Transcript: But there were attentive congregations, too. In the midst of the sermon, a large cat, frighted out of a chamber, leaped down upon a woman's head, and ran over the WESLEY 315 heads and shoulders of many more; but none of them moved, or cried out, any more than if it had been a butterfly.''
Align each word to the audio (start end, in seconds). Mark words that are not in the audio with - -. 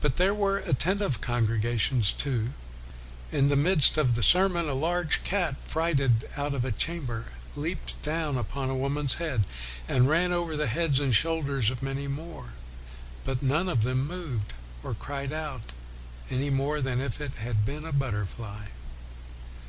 But 0.00 0.16
there 0.16 0.34
were 0.34 0.58
attentive 0.58 1.20
congregations, 1.20 2.12
too. 2.12 2.48
In 3.30 3.50
the 3.50 3.54
midst 3.56 3.96
of 3.96 4.16
the 4.16 4.20
sermon, 4.24 4.68
a 4.68 4.74
large 4.74 5.22
cat, 5.22 5.54
frighted 5.64 6.28
out 6.36 6.54
of 6.54 6.64
a 6.64 6.72
chamber, 6.72 7.26
leaped 7.54 8.02
down 8.02 8.36
upon 8.36 8.68
a 8.68 8.74
woman's 8.76 9.14
head, 9.22 9.44
and 9.86 10.08
ran 10.08 10.32
over 10.32 10.56
the 10.56 10.64
WESLEY 10.64 10.74
315 10.74 10.80
heads 10.80 10.98
and 11.00 11.14
shoulders 11.14 11.70
of 11.70 11.82
many 11.84 12.08
more; 12.08 12.54
but 13.24 13.44
none 13.44 13.68
of 13.68 13.84
them 13.84 14.08
moved, 14.08 14.54
or 14.82 14.92
cried 14.92 15.32
out, 15.32 15.70
any 16.28 16.50
more 16.50 16.80
than 16.80 17.00
if 17.00 17.20
it 17.20 17.34
had 17.34 17.64
been 17.64 17.84
a 17.84 17.92
butterfly.'' 17.92 18.70